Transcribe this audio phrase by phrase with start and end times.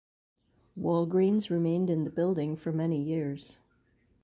[0.75, 3.59] Walgreens remained in the building for many years.